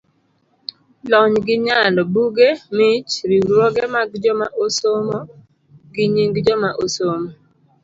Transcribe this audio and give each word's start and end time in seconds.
lony 1.11 1.35
gi 1.45 1.55
nyalo, 1.65 2.01
buge, 2.13 2.47
mich, 2.77 3.11
riwruoge 3.29 3.83
mag 3.95 4.09
joma 4.23 4.47
osomo, 4.63 5.17
gi 5.93 6.03
nying 6.13 6.35
joma 6.45 6.69
osomo 6.83 7.29